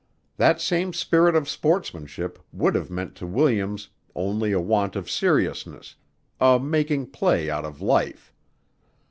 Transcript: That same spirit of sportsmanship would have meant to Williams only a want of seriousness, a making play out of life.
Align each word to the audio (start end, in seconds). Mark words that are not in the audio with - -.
That 0.37 0.59
same 0.59 0.93
spirit 0.93 1.35
of 1.35 1.47
sportsmanship 1.47 2.39
would 2.51 2.73
have 2.73 2.89
meant 2.89 3.13
to 3.17 3.27
Williams 3.27 3.89
only 4.15 4.51
a 4.51 4.59
want 4.59 4.95
of 4.95 5.07
seriousness, 5.11 5.95
a 6.39 6.57
making 6.57 7.11
play 7.11 7.51
out 7.51 7.65
of 7.65 7.81
life. 7.83 8.33